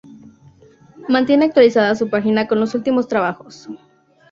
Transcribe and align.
Mantiene 1.09 1.45
actualizada 1.45 1.93
su 1.93 2.09
página 2.09 2.47
con 2.47 2.59
los 2.59 2.73
últimos 2.73 3.07
trabajos. 3.07 3.69